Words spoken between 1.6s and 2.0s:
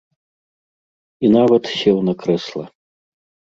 сеў